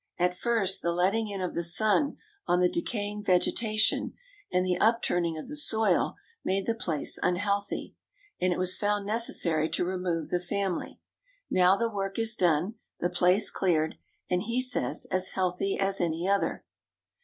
At 0.17 0.35
first, 0.35 0.81
the 0.81 0.91
letting 0.91 1.27
in 1.27 1.41
of 1.41 1.53
the 1.53 1.61
sun 1.61 2.17
on 2.47 2.59
the 2.59 2.67
decaying 2.67 3.23
vegetation, 3.23 4.15
and 4.51 4.65
the 4.65 4.79
upturning 4.79 5.37
of 5.37 5.47
the 5.47 5.55
soil, 5.55 6.15
made 6.43 6.65
the 6.65 6.73
place 6.73 7.19
unhealthy; 7.21 7.93
and 8.39 8.51
it 8.51 8.57
was 8.57 8.79
found 8.79 9.05
necessary 9.05 9.69
to 9.69 9.85
remove 9.85 10.29
the 10.29 10.39
family. 10.39 10.99
Now 11.51 11.75
the 11.77 11.87
work 11.87 12.17
is 12.17 12.35
done, 12.35 12.79
the 12.99 13.11
place 13.11 13.51
cleared, 13.51 13.93
and, 14.27 14.41
he 14.41 14.59
says, 14.59 15.05
as 15.11 15.33
healthy 15.33 15.77
as 15.77 16.01
any 16.01 16.27
other. 16.27 16.65